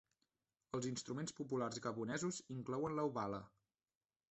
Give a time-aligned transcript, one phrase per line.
[0.77, 3.45] Els instruments populars gabonesos inclouen la Obala.